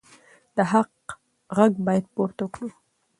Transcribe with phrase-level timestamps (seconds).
[0.55, 0.91] د حق
[1.57, 2.67] غږ باید پورته کړو.